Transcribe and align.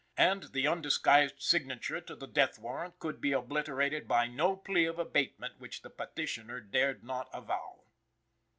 And 0.17 0.45
the 0.51 0.67
undisguised 0.67 1.43
signature 1.43 2.01
to 2.01 2.15
the 2.15 2.25
death 2.25 2.57
warrant 2.57 2.97
could 2.97 3.21
be 3.21 3.33
obliterated 3.33 4.07
by 4.07 4.25
no 4.25 4.55
plea 4.55 4.85
of 4.85 4.97
abatement 4.97 5.59
which 5.59 5.83
the 5.83 5.91
petitioner 5.91 6.59
dared 6.59 7.03
not 7.03 7.29
avow. 7.31 7.83